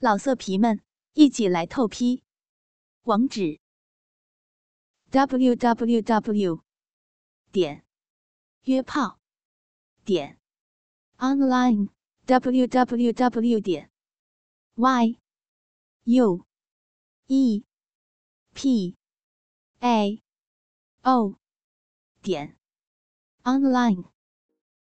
[0.00, 0.80] 老色皮们，
[1.14, 2.22] 一起来透批！
[3.02, 3.58] 网址
[5.10, 6.62] ：w w w
[7.50, 7.84] 点
[8.62, 9.18] 约炮
[10.04, 10.38] 点
[11.16, 11.88] online
[12.26, 13.90] w w w 点
[14.76, 15.18] y
[16.04, 16.46] u
[17.26, 17.64] e
[18.54, 18.96] p
[19.80, 20.22] a
[21.02, 21.40] o
[22.22, 22.56] 点
[23.42, 24.04] online。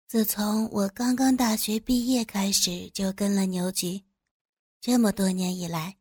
[0.07, 4.05] 自从我刚刚大学毕业开始，就跟了牛局。
[4.83, 5.96] 这么多年以来，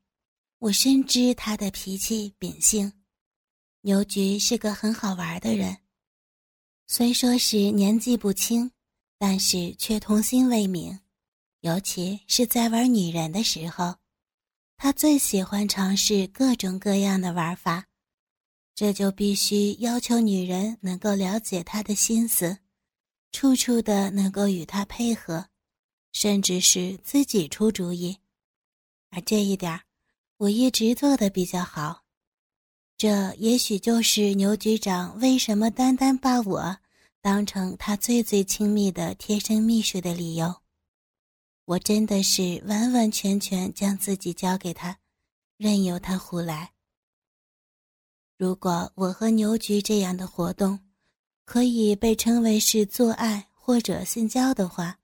[0.57, 2.91] 我深知他的脾气秉性。
[3.81, 5.77] 牛菊是个很好玩的人，
[6.87, 8.71] 虽说是年纪不轻，
[9.19, 10.97] 但是却童心未泯。
[11.59, 13.97] 尤其是在玩女人的时候，
[14.77, 17.85] 他最喜欢尝试各种各样的玩法。
[18.73, 22.57] 这就必须要求女人能够了解他的心思，
[23.31, 25.49] 处处的能够与他配合，
[26.13, 28.17] 甚至是自己出主意。
[29.13, 29.77] 而这一点，
[30.37, 32.03] 我一直做的比较好，
[32.97, 36.77] 这也许就是牛局长为什么单单把我
[37.19, 40.55] 当成他最最亲密的贴身秘书的理由。
[41.65, 44.97] 我真的是完完全全将自己交给他，
[45.57, 46.71] 任由他胡来。
[48.37, 50.79] 如果我和牛局这样的活动
[51.43, 54.97] 可以被称为是做爱或者性交的话，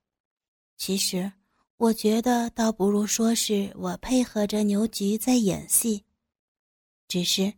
[0.78, 1.30] 其实。
[1.78, 6.04] 我觉得倒不如说是我配合着牛菊在演戏，
[7.08, 7.54] 只是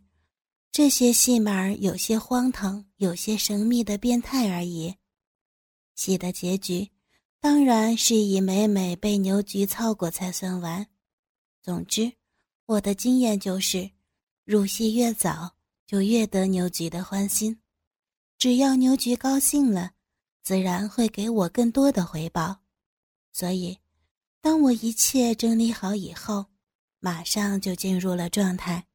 [0.70, 4.94] 这些戏码有些荒唐，有些神秘的变态而已。
[5.94, 6.90] 戏的结局
[7.40, 10.86] 当然是以美美被牛菊操过才算完。
[11.62, 12.12] 总之，
[12.66, 13.90] 我的经验就是，
[14.44, 17.58] 入戏越早就越得牛菊的欢心，
[18.36, 19.92] 只要牛菊高兴了，
[20.42, 22.58] 自然会给我更多的回报，
[23.32, 23.78] 所以。
[24.42, 26.46] 当我一切整理好以后，
[26.98, 28.86] 马上就进入了状态。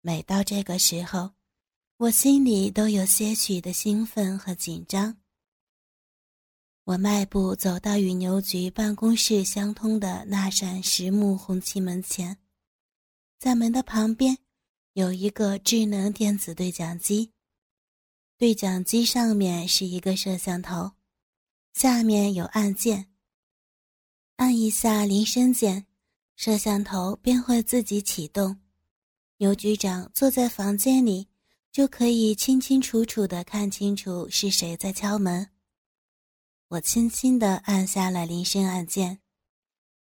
[0.00, 1.32] 每到这个时候，
[1.96, 5.16] 我心里都有些许的兴奋和紧张。
[6.84, 12.38] 我迈步走到与牛局办公室相通的那扇实木红漆门前，
[13.38, 14.38] 在门的旁边
[14.94, 17.32] 有一个智能电子对讲机，
[18.36, 20.92] 对讲机上面是一个摄像头，
[21.74, 23.10] 下面有按键。
[24.38, 25.84] 按一下铃声键，
[26.36, 28.56] 摄像头便会自己启动。
[29.38, 31.26] 牛局长坐在房间里，
[31.72, 35.50] 就可以清清楚楚地看清楚是谁在敲门。
[36.68, 39.18] 我轻轻地按下了铃声按键，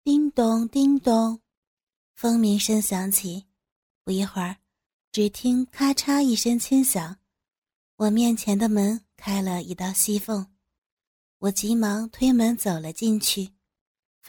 [0.04, 1.40] 叮咚叮咚，
[2.14, 3.46] 蜂鸣声响起。
[4.04, 4.58] 不一会儿，
[5.12, 7.16] 只听咔嚓一声轻响，
[7.96, 10.46] 我面前的门开了一道细缝，
[11.38, 13.52] 我急忙推门走了进去。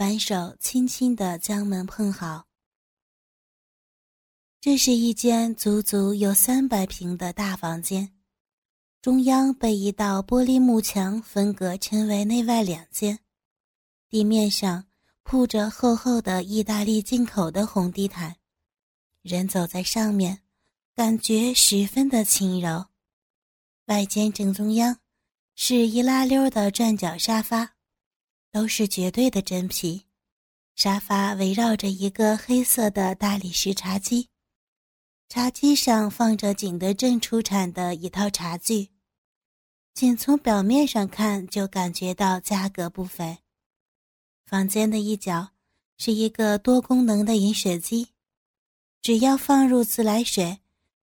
[0.02, 2.48] 反手轻轻地将门碰好。
[4.60, 8.12] 这是一间足足有三百平的大房间，
[9.00, 13.20] 中央被一道玻璃幕墙分隔，成为内外两间。
[14.10, 14.88] 地面上
[15.22, 18.38] 铺着厚厚的意大利进口的红地毯，
[19.22, 20.42] 人走在上面，
[20.96, 22.88] 感觉十分的轻柔。
[23.86, 24.98] 外间正中央
[25.54, 27.76] 是一拉溜的转角沙发。
[28.52, 30.06] 都是绝对的真皮，
[30.76, 34.28] 沙发围绕着一个黑色的大理石茶几，
[35.30, 38.90] 茶几上放着景德镇出产的一套茶具，
[39.94, 43.38] 仅从表面上看就感觉到价格不菲。
[44.46, 45.52] 房间的一角
[45.98, 48.10] 是一个多功能的饮水机，
[49.02, 50.60] 只要放入自来水，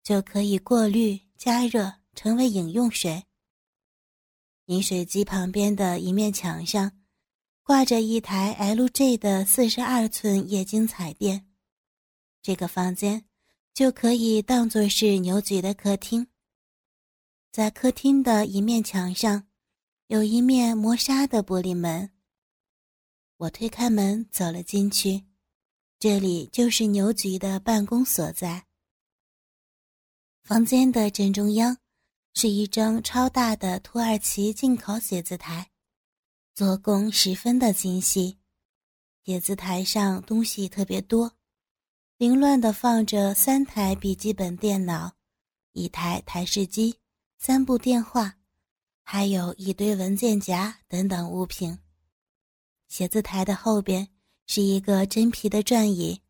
[0.03, 3.25] 就可以过滤加热成为饮用水。
[4.67, 6.91] 饮水机旁边的一面墙上。
[7.67, 11.47] 挂着一台 LG 的四十二寸液晶彩电，
[12.43, 13.25] 这个房间
[13.73, 16.27] 就可以当做是牛局的客厅。
[17.51, 19.47] 在客厅的一面墙上，
[20.09, 22.11] 有一面磨砂的玻璃门。
[23.39, 25.25] 我推开门走了进去，
[25.99, 28.67] 这里就是牛局的办公所在。
[30.43, 31.79] 房间的正中央
[32.35, 35.71] 是一张超大的土耳其进口写字台。
[36.55, 38.39] 做工十分的精细，
[39.25, 41.33] 写字台上东西特别多，
[42.17, 45.17] 凌乱的放着三台笔记本电脑、
[45.73, 46.95] 一台台式机、
[47.39, 48.37] 三部电话，
[49.03, 51.77] 还有一堆文件夹等等物品。
[52.87, 54.09] 写字台的后边
[54.47, 56.21] 是一个真皮的转椅，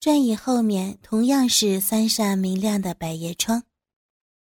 [0.00, 3.62] 转椅后面同样是三扇明亮的百叶窗，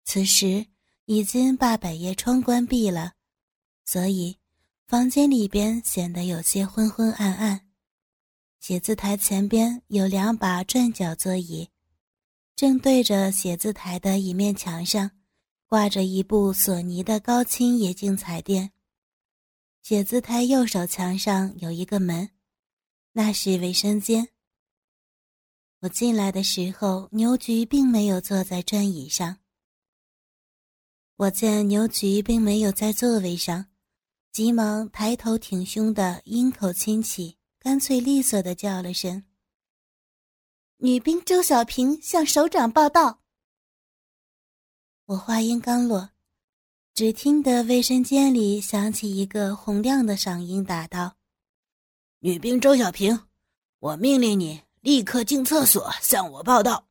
[0.04, 0.66] 此时
[1.06, 3.14] 已经把百叶窗关闭了，
[3.86, 4.39] 所以。
[4.90, 7.60] 房间里边显得有些昏昏暗暗，
[8.58, 11.68] 写字台前边有两把转角座椅，
[12.56, 15.12] 正对着写字台的一面墙上，
[15.68, 18.72] 挂着一部索尼的高清液晶彩电。
[19.80, 22.28] 写字台右手墙上有一个门，
[23.12, 24.30] 那是卫生间。
[25.82, 29.38] 我进来的时候，牛菊并没有坐在转椅上。
[31.14, 33.66] 我见牛菊并没有在座位上，
[34.32, 39.24] 急忙抬头挺胸的鹰口亲起，干脆利索的叫了声
[40.78, 43.22] ：“女兵周小平向首长报道。”
[45.06, 46.10] 我话音刚落。
[46.92, 51.16] 只听得卫生间里响起一个洪亮的嗓音，答道
[52.20, 53.18] ：“女兵周小平，
[53.78, 56.88] 我命令你立刻进厕所向我报道。”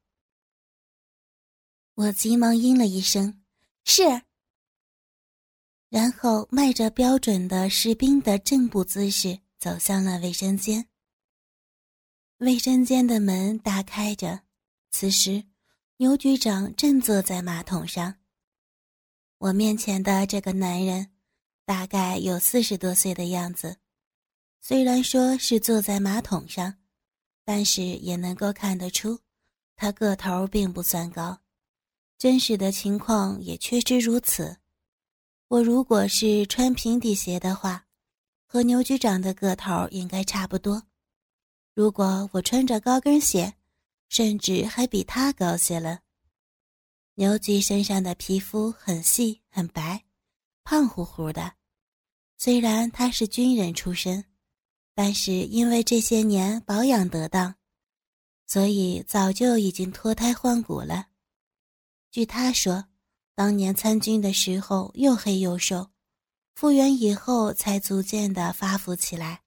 [1.94, 3.44] 我急忙应了一声
[3.85, 4.24] ：“是。”
[5.89, 10.86] 然后迈着标准的士兵的正步姿势走向了卫生间。
[12.38, 14.41] 卫生间的门大开着，
[14.91, 15.44] 此时
[15.97, 18.15] 牛局长正坐在马桶上。
[19.39, 21.12] 我面前的这个男人，
[21.65, 23.77] 大概有四十多岁的样子。
[24.62, 26.75] 虽然说是坐在马桶上，
[27.44, 29.19] 但是也能够看得出，
[29.75, 31.42] 他个头并不算高。
[32.18, 34.58] 真实的情况也确实如此。
[35.49, 37.87] 我如果是穿平底鞋的话，
[38.45, 40.83] 和牛局长的个头应该差不多。
[41.73, 43.55] 如果我穿着高跟鞋，
[44.09, 46.01] 甚至还比他高些了。
[47.15, 50.05] 牛局身上的皮肤很细很白，
[50.63, 51.53] 胖乎乎的。
[52.37, 54.23] 虽然他是军人出身，
[54.93, 57.55] 但是因为这些年保养得当，
[58.45, 61.07] 所以早就已经脱胎换骨了。
[62.11, 62.85] 据他说，
[63.39, 65.91] 当年参军的时候又黑又瘦，
[66.56, 69.44] 复员以后才逐渐的发福起来。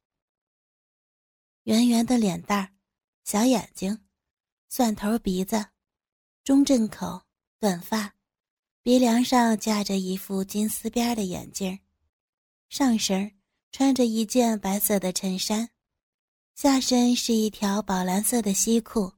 [1.65, 2.73] 圆圆的脸蛋儿，
[3.23, 4.07] 小眼睛，
[4.71, 5.67] 蒜头鼻子，
[6.43, 7.21] 中正口。
[7.61, 8.15] 短发，
[8.83, 11.79] 鼻梁上架着一副金丝边的眼镜
[12.71, 13.31] 上身
[13.73, 15.69] 穿着一件白色的衬衫，
[16.55, 19.13] 下身是一条宝蓝色的西裤，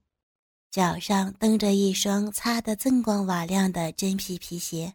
[0.74, 4.92] 脚上蹬着一双擦得锃光瓦亮的真皮皮鞋。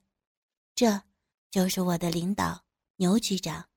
[0.76, 1.02] 这
[1.50, 2.66] 就是我的领导
[2.98, 3.70] 牛局长。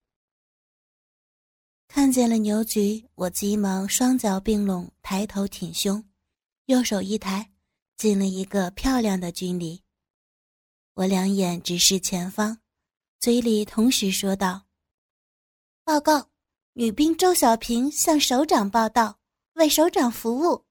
[1.87, 6.05] 看见了牛局，我急忙双脚并拢，抬头挺胸，
[6.65, 7.53] 右手一抬。
[7.97, 9.85] 进了一个漂亮的军礼，
[10.95, 12.59] 我两眼直视前方，
[13.21, 14.67] 嘴里同时说道
[15.85, 16.31] ：“报告，
[16.73, 19.21] 女兵周小平向首长报道，
[19.53, 20.65] 为首长服务。”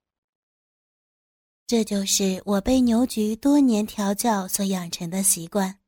[1.72, 5.80] 这就是我被牛局多年调教所养成的习惯。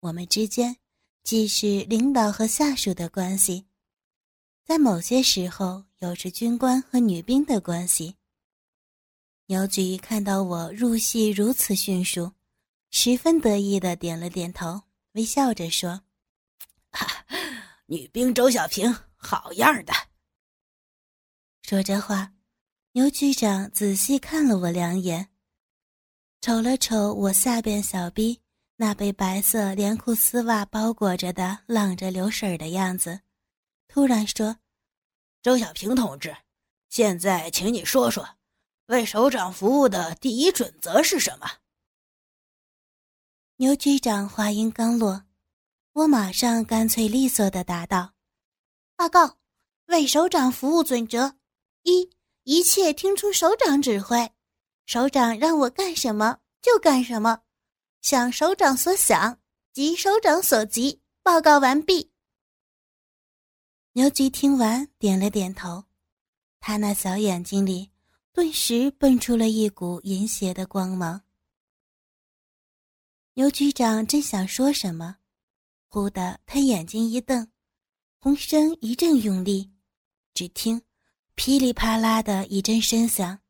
[0.00, 0.74] 我们之间
[1.22, 3.66] 既是领导和下属的关系，
[4.64, 8.16] 在某些时候又是军官和女兵的关系。
[9.48, 12.32] 牛菊看到我入戏如此迅速，
[12.90, 16.00] 十分得意的点了点头，微笑着说
[17.84, 19.92] ：“女兵周小平，好样的。”
[21.68, 22.32] 说着话，
[22.92, 25.28] 牛局长仔细看了我两眼，
[26.40, 28.40] 瞅了瞅我下边小臂
[28.74, 33.20] 那被白色连裤丝袜包裹着的浪着流水的样子，
[33.86, 34.56] 突然说
[35.40, 36.36] ：“周小平同志，
[36.88, 38.28] 现在请你说说。”
[38.90, 41.48] 为首长服务的第一准则是什么？
[43.58, 45.26] 牛局长话音刚落，
[45.92, 48.14] 我马上干脆利索的答道
[48.96, 49.38] ：“报告，
[49.86, 51.36] 为首长服务准则
[51.84, 52.10] 一，
[52.44, 54.30] 一切听从首长指挥，
[54.86, 57.42] 首长让我干什么就干什么，
[58.00, 59.38] 想首长所想，
[59.72, 61.00] 急首长所急。
[61.22, 62.10] 报告完毕。”
[63.92, 65.84] 牛局听完点了点头，
[66.60, 67.90] 他那小眼睛里。
[68.32, 71.20] 顿时蹦出了一股淫邪的光芒。
[73.34, 75.16] 牛局长正想说什么，
[75.88, 77.50] 忽的他眼睛一瞪，
[78.20, 79.72] 浑身一阵用力，
[80.32, 80.80] 只听
[81.42, 83.40] 噼里啪啦的一阵声响，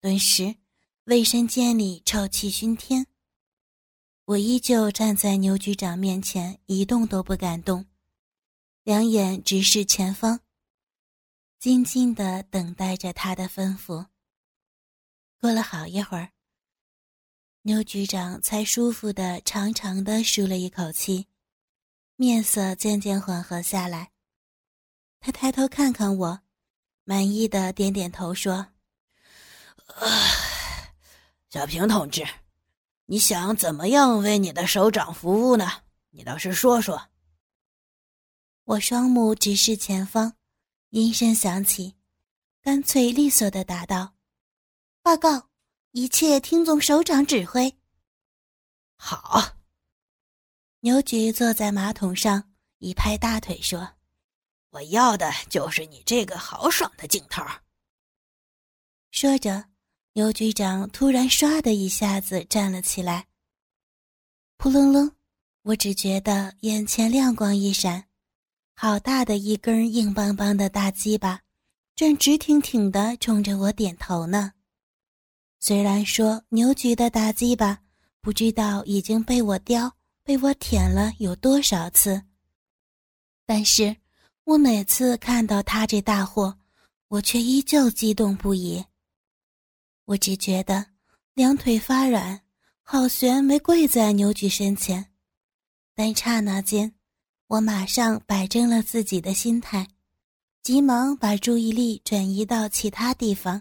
[0.00, 0.56] 顿时
[1.04, 3.06] 卫生间里臭气熏天。
[4.24, 7.86] 我依旧站在牛局长面前，一动都不敢动，
[8.82, 10.40] 两眼直视前方，
[11.60, 14.04] 静静的等待着他的吩咐。
[15.40, 16.32] 过了好一会儿，
[17.62, 21.28] 牛局长才舒服的长长的舒了一口气，
[22.16, 24.10] 面色渐渐缓和下来。
[25.20, 26.40] 他抬头看看我，
[27.08, 28.66] 满意的点点头说
[31.48, 32.22] ：“小平同志，
[33.06, 35.66] 你想怎么样为你的首长服务呢？
[36.10, 37.08] 你倒是说说。”
[38.64, 40.34] 我双目直视前方，
[40.90, 41.96] 音声响起，
[42.60, 44.12] 干脆利索的答道
[45.00, 45.48] ：“报告，
[45.92, 47.74] 一切听从首长指挥。”
[49.00, 49.56] 好。
[50.80, 53.94] 牛局坐在马桶上，一拍大腿说
[54.70, 57.42] ：“我要的就是你这个豪爽的劲头。”
[59.10, 59.64] 说着，
[60.12, 63.26] 牛局长突然唰的一下子站了起来。
[64.56, 65.10] 扑棱棱，
[65.62, 68.04] 我只觉得眼前亮光一闪，
[68.74, 71.40] 好大的一根硬邦邦的大鸡巴，
[71.94, 74.52] 正直挺挺的冲着我点头呢。
[75.60, 77.80] 虽然说牛局的大鸡巴
[78.20, 82.22] 不知道已经被我叼、被我舔了有多少次，
[83.46, 83.96] 但是
[84.48, 86.56] 我每次看到他这大货，
[87.08, 88.82] 我却依旧激动不已。
[90.06, 90.86] 我只觉得
[91.34, 92.40] 两腿发软。
[92.80, 95.04] 好悬没跪在牛局身前，
[95.94, 96.94] 但刹那间，
[97.46, 99.86] 我马上摆正了自己的心态，
[100.62, 103.60] 急忙把注意力转移到其他地方，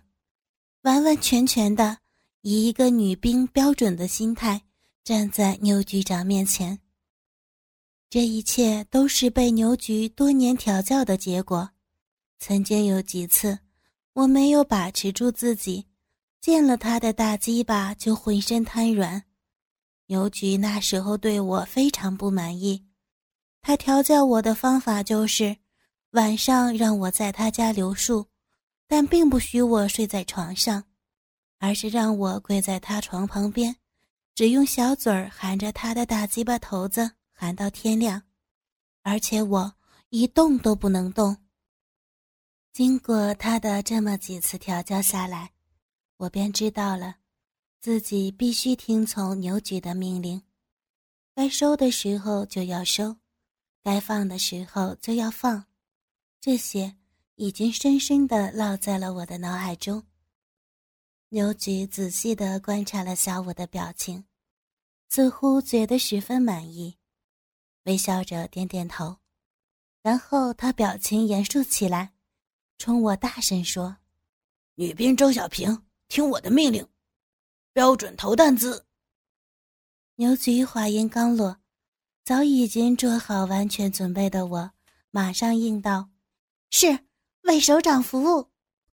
[0.83, 1.97] 完完全全的
[2.39, 4.61] 以一个女兵标准的心态
[5.03, 6.79] 站在牛局长面前。
[8.09, 11.69] 这一切都是被牛局多年调教的结果。
[12.39, 13.59] 曾经有几次，
[14.13, 15.85] 我没有把持住自己。
[16.39, 19.23] 见了他的大鸡巴就浑身瘫软，
[20.05, 22.85] 牛局那时候对我非常不满意。
[23.61, 25.57] 他调教我的方法就是
[26.11, 28.27] 晚上让我在他家留宿，
[28.87, 30.85] 但并不许我睡在床上，
[31.59, 33.75] 而是让我跪在他床旁边，
[34.33, 38.23] 只用小嘴儿含着他的大鸡巴头子喊到天亮，
[39.03, 39.75] 而且我
[40.09, 41.37] 一动都不能动。
[42.73, 45.51] 经过他的这么几次调教下来。
[46.17, 47.17] 我便知道了，
[47.79, 50.41] 自己必须听从牛局的命令，
[51.35, 53.15] 该收的时候就要收，
[53.83, 55.63] 该放的时候就要放，
[56.41, 56.97] 这些
[57.35, 60.03] 已经深深地烙在了我的脑海中。
[61.29, 64.25] 牛局仔细地观察了下我的表情，
[65.07, 66.97] 似乎觉得十分满意，
[67.87, 69.17] 微笑着点点头，
[70.03, 72.13] 然后他表情严肃起来，
[72.77, 73.97] 冲我大声说
[74.75, 76.87] ：“女兵周小平。”听我的命令，
[77.73, 78.85] 标准投弹姿。
[80.15, 81.57] 牛局话音刚落，
[82.23, 84.71] 早已经做好完全准备的我，
[85.11, 86.09] 马上应道
[86.71, 87.07] ：“是，
[87.41, 88.47] 为首长服务。”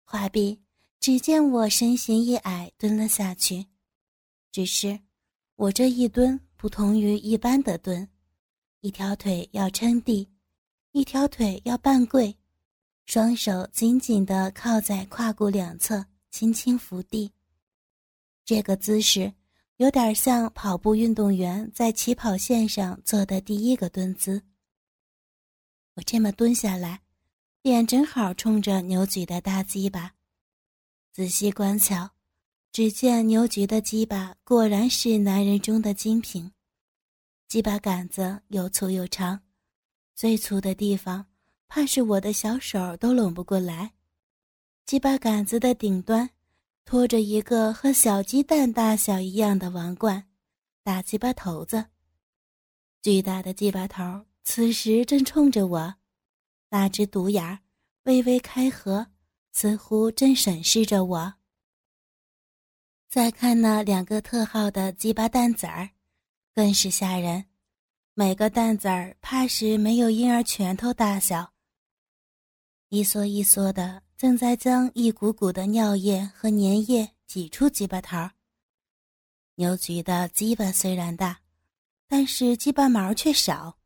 [0.04, 0.60] 话毕，
[1.00, 3.66] 只见我身形一矮，蹲了下去。
[4.52, 5.00] 只是，
[5.56, 8.06] 我这一蹲不同于一般的蹲，
[8.80, 10.28] 一条腿要撑地，
[10.92, 12.36] 一条腿要半跪，
[13.06, 16.04] 双手紧紧地靠在胯骨两侧。
[16.30, 17.32] 轻轻伏地，
[18.44, 19.32] 这个姿势
[19.78, 24.42] 有点像跑步运动员在起跑线上做的第一个蹲姿。
[25.94, 27.00] 我这么蹲下来，
[27.62, 30.14] 脸正好冲着牛局的大鸡巴。
[31.12, 32.10] 仔细观瞧，
[32.70, 36.52] 只见牛局的鸡巴果然是男人中的精品，
[37.48, 39.40] 鸡巴杆子又粗又长，
[40.14, 41.24] 最粗的地方
[41.66, 43.94] 怕是我的小手都拢不过来。
[44.84, 46.28] 鸡巴杆子的顶端，
[46.84, 50.28] 托着一个和小鸡蛋大小一样的王冠，
[50.82, 51.86] 大鸡巴头子。
[53.00, 55.94] 巨大的鸡巴头此时正冲着我，
[56.68, 57.60] 那只独眼
[58.02, 59.06] 微微开合，
[59.52, 61.34] 似乎正审视着我。
[63.08, 65.88] 再看那两个特号的鸡巴蛋子儿，
[66.58, 67.44] 更是吓人，
[68.14, 71.52] 每个蛋子儿怕是没有婴儿拳头大小，
[72.88, 74.02] 一缩一缩的。
[74.16, 78.16] 正在将一股股的尿液和粘液挤出鸡巴头。
[79.54, 81.40] 牛菊的鸡巴虽然大，
[82.08, 83.78] 但是鸡巴毛却少，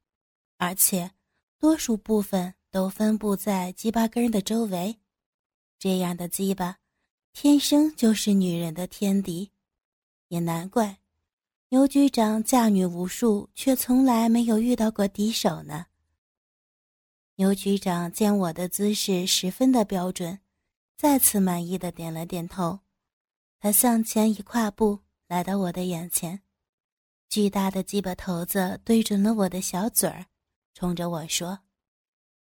[0.57, 1.11] 而且
[1.59, 4.99] 多数部分都分布在鸡巴根的周围。
[5.79, 6.79] 这样的鸡巴，
[7.35, 9.51] 天生就是女人的天敌，
[10.29, 11.02] 也难怪
[11.73, 15.87] 牛局长嫁女无数，却从来没有遇到过敌手呢。
[17.37, 20.39] 牛局长见我的姿势十分的标准，
[20.99, 22.81] 再次满意的点了点头。
[23.59, 26.43] 他向前一跨步，来到我的眼前，
[27.31, 30.27] 巨大的鸡巴头子对准了我的小嘴儿，
[30.75, 31.59] 冲着我说：“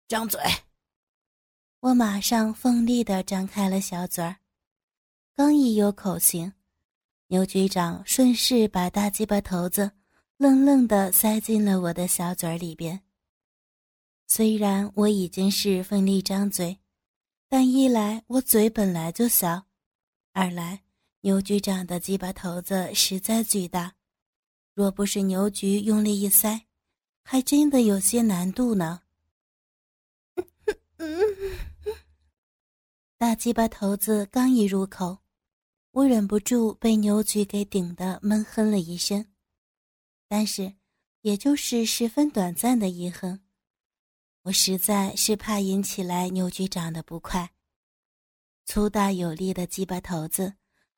[0.08, 0.40] 张嘴。”
[1.82, 4.38] 我马上奋力的张开了小嘴儿，
[5.34, 6.54] 刚一有口型，
[7.30, 9.92] 牛局长顺势把大鸡巴头子
[10.38, 13.02] 愣愣的塞进了我的小嘴里边。
[14.28, 16.80] 虽然我已经是奋力张嘴，
[17.50, 19.66] 但一来我嘴本来就小，
[20.32, 20.84] 二来
[21.22, 23.94] 牛局长的鸡巴头子实在巨大，
[24.74, 26.62] 若不是牛局用力一塞，
[27.24, 29.02] 还真的有些难度呢。
[33.18, 35.18] 大鸡巴头子刚一入口，
[35.92, 39.26] 我忍不住被牛菊给顶得闷哼了一声，
[40.28, 40.76] 但是
[41.22, 43.42] 也就是十分短暂的一哼。
[44.44, 47.52] 我实在是怕引起来牛局长的不快。
[48.64, 50.56] 粗大有力的鸡巴头子，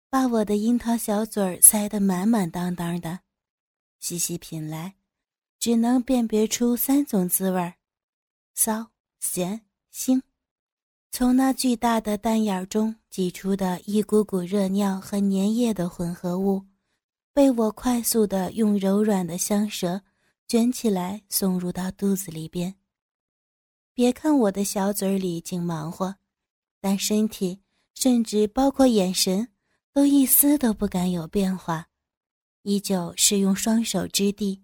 [0.10, 3.22] 把我的樱桃小嘴儿塞得满满当当的，
[4.00, 4.96] 细细品来，
[5.60, 7.76] 只能辨别出三种滋味儿：
[8.54, 10.22] 骚、咸、腥。
[11.12, 16.64] 从那巨大的蛋眼中挤出的一股股热尿和粘液的混合物，
[17.34, 20.02] 被我快速的用柔软的香舌
[20.48, 22.76] 卷起来送入到肚子里边。
[23.94, 26.16] 别看我的小嘴里净忙活，
[26.80, 27.60] 但身体
[27.96, 29.50] 甚至包括眼神，
[29.92, 31.90] 都一丝都不敢有变化，
[32.62, 34.62] 依旧是用双手支地，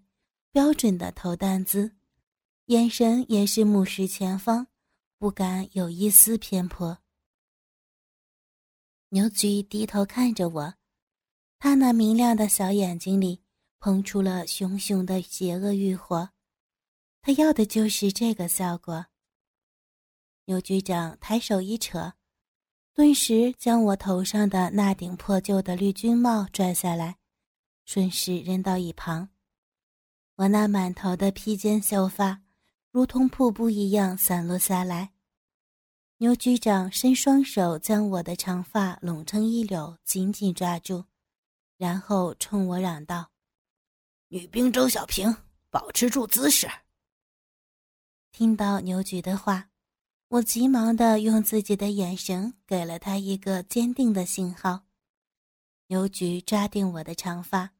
[0.51, 1.91] 标准的投弹姿，
[2.67, 4.67] 眼神也是目视前方。
[5.25, 6.99] 不敢有一丝偏颇。
[9.09, 10.75] 牛菊低头看着我，
[11.57, 13.41] 他那明亮的小眼睛里
[13.79, 16.29] 喷出了熊熊的邪恶欲火，
[17.23, 19.07] 他要的就是这个效果。
[20.45, 22.13] 牛局长抬手一扯，
[22.93, 27.17] 顿时将我头上的那顶破旧的绿军帽拽下来，
[27.83, 29.29] 顺势扔到一旁。
[30.35, 32.43] 我那满头的披肩秀发。
[32.91, 35.14] 如同瀑布一样散落下来。
[36.17, 41.03] 牛局长伸双手将我的长发拢成一绺，紧紧抓住，
[41.75, 43.31] 然后冲我嚷道
[44.29, 45.35] ：“女兵周小平，
[45.69, 46.69] 保持住姿势。”
[48.31, 49.69] 听到牛局的话，
[50.29, 54.85] 我急忙的用自己的眼神给了他一个坚定的信号。
[55.87, 57.73] 牛局抓定我的长发，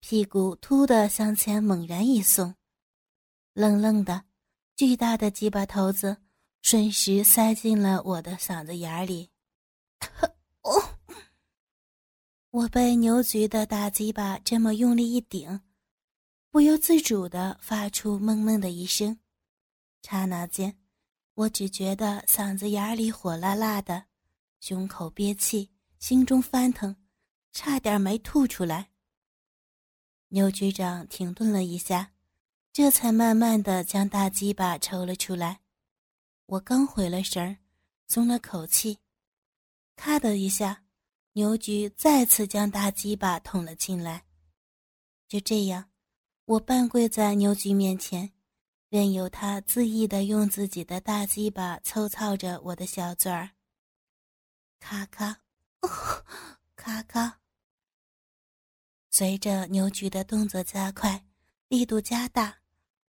[0.00, 2.56] 屁股突的向前猛然一送，
[3.54, 4.24] 愣愣的。
[4.74, 6.16] 巨大的鸡巴头子
[6.62, 9.30] 瞬时塞进了我的嗓子眼里，
[10.62, 10.98] 哦！
[12.50, 15.60] 我被牛菊的大鸡巴这么用力一顶，
[16.50, 19.18] 不由自主的发出闷闷的一声。
[20.02, 20.78] 刹那间，
[21.34, 24.04] 我只觉得嗓子眼里火辣辣的，
[24.60, 26.96] 胸口憋气，心中翻腾，
[27.52, 28.90] 差点没吐出来。
[30.28, 32.12] 牛局长停顿了一下。
[32.72, 35.60] 这才慢慢的将大鸡巴抽了出来，
[36.50, 37.56] 我刚回了神儿，
[38.08, 38.98] 松了口气，
[39.94, 40.82] 咔的一下，
[41.34, 44.24] 牛菊再次将大鸡巴捅了进来。
[45.28, 45.88] 就这样，
[46.46, 48.32] 我半跪在牛菊面前，
[48.88, 53.50] 任由他恣意的用自己的大鸡巴抽操着我的小嘴儿。
[54.80, 55.42] 咔咔，
[56.74, 57.38] 咔咔，
[59.08, 61.24] 随着牛菊的动作加快，
[61.68, 62.58] 力度加大。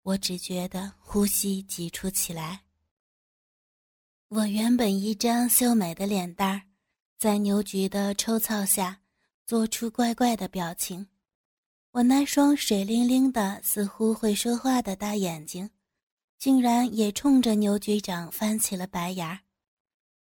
[0.02, 2.66] 我只觉得呼吸急促起来。
[4.32, 6.62] 我原本一张秀美的脸蛋儿，
[7.18, 9.00] 在牛菊的抽操下，
[9.44, 11.04] 做出怪怪的表情。
[11.90, 15.68] 我那双水灵灵的、似乎会说话的大眼睛，
[16.38, 19.40] 竟然也冲着牛局长翻起了白眼儿，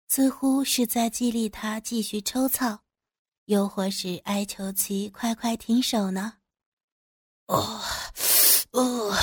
[0.06, 2.82] 似乎是在激励他继续抽操，
[3.46, 6.34] 又或是哀求其快快停手呢？
[7.46, 7.80] 哦，
[8.70, 9.16] 哦。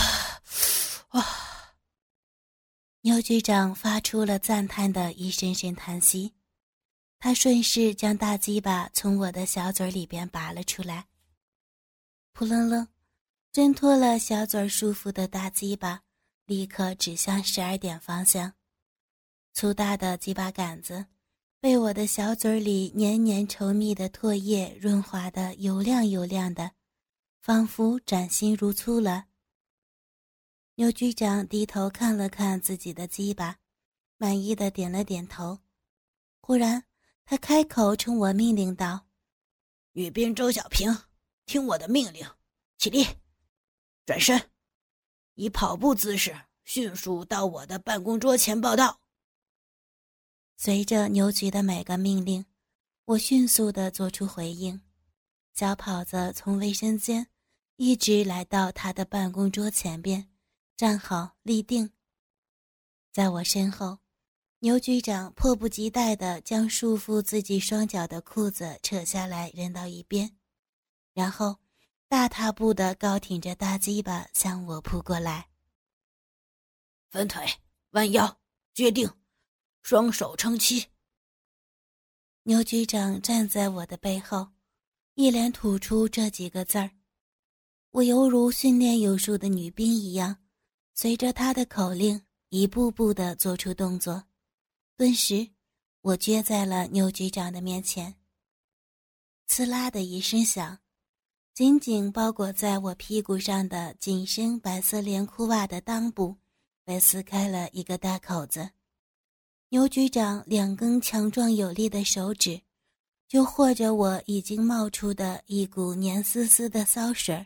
[1.11, 1.25] 哇！
[3.07, 6.33] 牛局长发出了赞叹的一声声叹息，
[7.19, 11.05] 他顺势将大鸡巴从我的小嘴里边拔了出来，
[12.33, 12.85] 扑棱棱，
[13.53, 16.01] 挣脱了小嘴束缚的大鸡巴，
[16.47, 18.51] 立刻指向十二点方向。
[19.53, 21.05] 粗大的鸡巴杆子
[21.61, 26.71] 被我的小嘴里黏黏稠密的唾液润滑的油亮油亮的，
[27.39, 29.27] 仿佛崭新如初了。
[30.79, 33.57] 牛局长低头看了看自己的鸡巴，
[34.17, 35.57] 满意的点了点头。
[36.39, 36.83] 忽然，
[37.25, 39.07] 他开口冲我命令道
[39.93, 40.95] ：“女兵周小平，
[41.47, 42.23] 听我的命令，
[42.77, 43.03] 起立，
[44.05, 44.39] 转身，
[45.33, 49.01] 以跑步姿势迅速到我的办公桌前报道。”
[50.57, 52.45] 随着牛局的每个命令，
[53.05, 54.79] 我迅速的做出回应，
[55.55, 57.25] 小跑子从卫生间
[57.77, 60.29] 一直来到他的办公桌前边。
[60.77, 61.91] 站好，立定。
[63.11, 63.97] 在我身后，
[64.59, 70.37] 牛局长迫不及待地将束缚自己双脚的裤子扯下来扔到一边，
[71.15, 71.57] 然后
[72.07, 75.49] 大踏步地高挺着大鸡巴向我扑过来。
[77.09, 77.43] 分腿，
[77.93, 78.39] 弯腰，
[78.75, 79.11] 决定，
[79.81, 80.85] 双手撑膝。
[82.43, 84.49] 牛局长站在我的背后，
[85.15, 86.91] 一连吐出这几个字儿，
[87.89, 90.37] 我犹如训练有素的女兵一样。
[90.99, 94.23] 随着他的口令，一步步的做出动作，
[94.97, 95.47] 顿时，
[96.01, 98.15] 我撅在了牛局长的面前。
[99.45, 100.79] 刺啦的一声响，
[101.53, 106.35] 紧紧包裹在我屁股上的紧身白色连裤袜的裆部
[106.83, 108.71] 被撕开了一个大口子。
[109.69, 112.59] 牛局长两根强壮有力的手指，
[113.27, 117.45] 就和着我已经冒出的一股黏丝丝的骚水，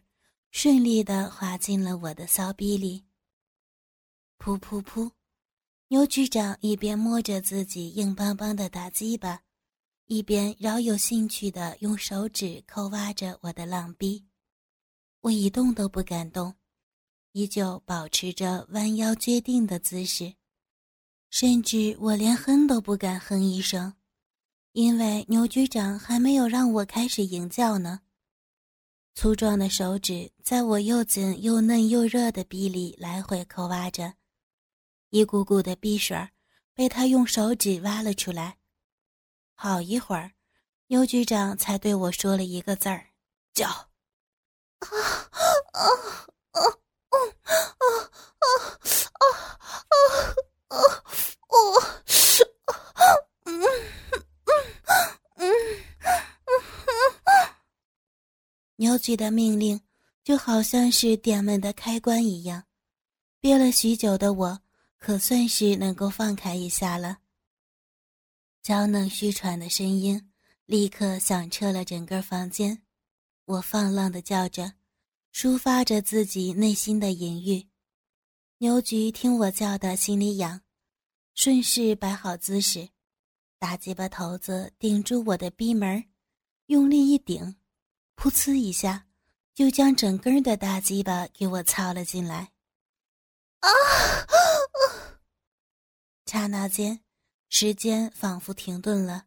[0.52, 3.04] 顺利的滑进了我的骚逼里。
[4.42, 5.12] 噗噗噗！
[5.90, 9.44] 牛局长一边摸着自己硬邦邦的大鸡巴。
[10.08, 14.26] 一边饶有兴趣地用手指抠挖着我的浪逼，
[15.22, 16.56] 我一动都不敢动，
[17.34, 20.34] 依旧保持着弯腰撅腚的姿势，
[21.30, 23.94] 甚至我连哼都不敢哼一声，
[24.74, 28.02] 因为牛局长还没有让我开始营叫呢。
[29.14, 34.14] 粗壮的手指在我又紧又嫩又热的逼里来回抠挖着，
[35.12, 36.30] 一股股的逼水
[36.74, 38.58] 被他用手指挖了出来。
[39.54, 40.32] 好一会儿，
[40.88, 43.08] 牛局长才对我说了一个字儿
[43.54, 43.68] ：“叫。”
[44.80, 44.90] 啊啊
[45.74, 45.86] 啊
[46.52, 47.20] 啊啊
[47.60, 48.46] 啊
[49.20, 49.24] 啊
[50.00, 50.16] 啊
[50.70, 50.76] 啊！
[51.50, 51.56] 我，
[53.46, 53.64] 嗯嗯
[55.36, 55.46] 嗯嗯
[58.78, 59.80] 牛局的命令
[60.24, 62.64] 就好像是电门的开关一样，
[63.40, 64.60] 憋了许久的我，
[65.02, 67.18] 可算是能够放开一下了。
[68.62, 70.32] 娇嫩虚喘的声音
[70.68, 72.84] 立刻响彻了整个房间，
[73.46, 74.76] 我放浪的叫着，
[75.34, 77.68] 抒发着自己内心的淫欲。
[78.60, 80.62] 牛菊听我叫的心里痒，
[81.34, 82.90] 顺势摆好姿势，
[83.58, 86.06] 大鸡巴头子顶住我的逼门，
[86.68, 87.56] 用力一顶，
[88.16, 89.08] 噗呲一下，
[89.56, 92.52] 就将整根的大鸡巴给我操了进来。
[93.62, 93.70] 啊！
[96.32, 97.02] 刹那间。
[97.50, 99.26] 时间仿佛停顿了，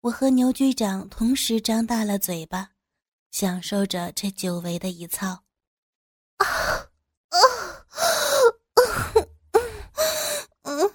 [0.00, 2.70] 我和牛局长同时张大了嘴巴，
[3.30, 5.44] 享受着这久违的一操。
[6.38, 6.46] 啊
[7.28, 7.38] 啊
[10.62, 10.70] 啊！
[10.70, 10.90] 嗯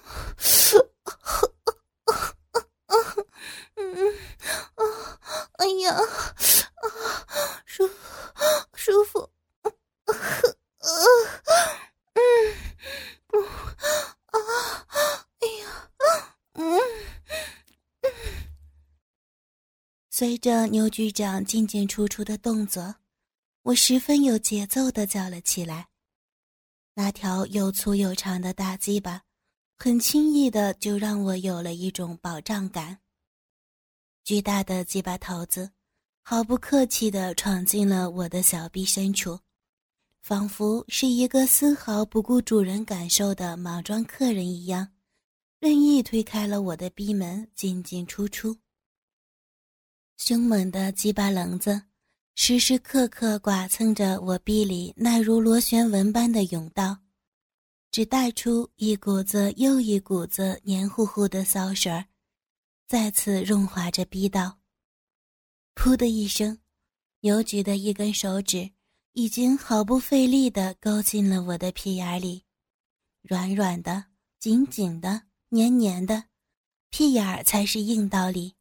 [3.76, 4.18] 嗯
[4.74, 4.82] 啊！
[5.58, 6.02] 哎呀啊！
[8.74, 9.30] 舒服
[14.32, 14.38] 舒
[16.54, 16.80] 服。
[20.10, 22.94] 随着牛局长进进出出的动作，
[23.62, 25.88] 我十分有节奏的叫了起来。
[26.92, 29.22] 那条又粗又长的大鸡巴，
[29.78, 32.98] 很轻易的就让我有了一种保障感。
[34.24, 35.70] 巨大的鸡巴头子，
[36.20, 39.40] 毫不客气地闯进了我的小臂深处，
[40.22, 44.92] 仿佛是一个丝毫不顾主人感受的莽撞客人一样，
[45.58, 48.56] 任意推开了我的逼门，进进出出。
[50.18, 51.82] 凶猛的鸡巴棱子，
[52.34, 56.98] 时时刻刻剐蹭着我臂里那如螺旋纹般的甬道，
[57.90, 62.04] 只带出一股子又一股子黏糊糊的骚水儿，
[62.86, 64.58] 再次润滑着逼道。
[65.74, 66.58] 噗的一声，
[67.20, 68.70] 牛局的一根手指
[69.12, 72.44] 已经毫不费力地勾进了我的屁眼里，
[73.22, 74.06] 软软的、
[74.38, 76.26] 紧紧的、黏黏的，
[76.90, 78.54] 屁眼儿才是硬道理。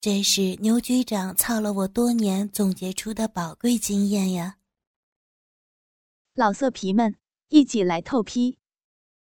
[0.00, 4.58] 这是牛局长操了我多年总结出的宝贵经验呀！
[6.34, 7.16] 老色皮们，
[7.48, 8.58] 一起来透批！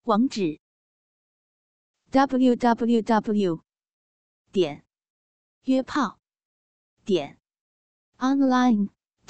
[0.04, 0.60] 网址
[2.10, 3.64] ：w w w
[4.52, 4.86] 点
[5.64, 6.20] 约炮
[7.06, 7.40] 点
[8.18, 8.90] online